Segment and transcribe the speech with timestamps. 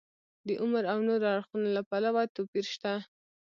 [0.47, 2.93] د عمر او نورو اړخونو له پلوه توپیر شته.